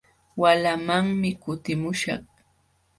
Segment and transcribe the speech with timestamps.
[0.41, 2.23] Walamanmi kutimuśhaq.